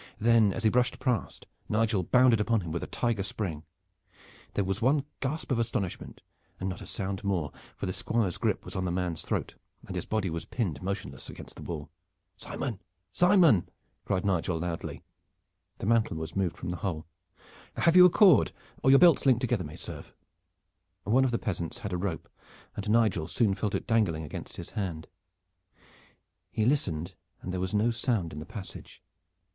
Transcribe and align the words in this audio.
Then 0.19 0.51
as 0.51 0.63
he 0.63 0.69
brushed 0.71 0.97
past 0.97 1.45
Nigel 1.69 2.01
bounded 2.01 2.41
upon 2.41 2.61
him 2.61 2.71
with 2.71 2.81
a 2.81 2.87
tiger 2.87 3.21
spring. 3.21 3.61
There 4.55 4.63
was 4.65 4.81
one 4.81 5.05
gasp 5.19 5.51
of 5.51 5.59
astonishment, 5.59 6.23
and 6.59 6.67
not 6.67 6.81
a 6.81 6.87
sound 6.87 7.23
more, 7.23 7.51
for 7.75 7.85
the 7.85 7.93
Squire's 7.93 8.39
grip 8.39 8.65
was 8.65 8.75
on 8.75 8.85
the 8.85 8.91
man's 8.91 9.21
throat 9.21 9.53
and 9.85 9.95
his 9.95 10.07
body 10.07 10.31
was 10.31 10.45
pinned 10.45 10.81
motionless 10.81 11.29
against 11.29 11.55
the 11.55 11.61
wall. 11.61 11.91
"Simon! 12.35 12.81
Simon!" 13.11 13.69
cried 14.03 14.25
Nigel 14.25 14.57
loudly. 14.57 15.03
The 15.77 15.85
mantle 15.85 16.17
was 16.17 16.35
moved 16.35 16.57
from 16.57 16.71
the 16.71 16.77
hole. 16.77 17.05
"Have 17.75 17.95
you 17.95 18.03
a 18.05 18.09
cord? 18.09 18.51
Or 18.81 18.89
your 18.89 18.97
belts 18.97 19.27
linked 19.27 19.41
together 19.41 19.63
may 19.63 19.75
serve." 19.75 20.15
One 21.03 21.25
of 21.25 21.29
the 21.29 21.37
peasants 21.37 21.77
had 21.77 21.93
a 21.93 21.97
rope, 21.97 22.27
and 22.75 22.89
Nigel 22.89 23.27
soon 23.27 23.53
felt 23.53 23.75
it 23.75 23.85
dangling 23.85 24.23
against 24.23 24.57
his 24.57 24.71
hand. 24.71 25.07
He 26.51 26.65
listened 26.65 27.13
and 27.43 27.53
there 27.53 27.61
was 27.61 27.75
no 27.75 27.91
sound 27.91 28.33
in 28.33 28.39
the 28.39 28.47
passage. 28.47 29.03